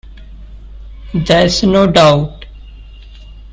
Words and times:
There's 1.13 1.61
no 1.61 1.85
doubt? 1.85 2.47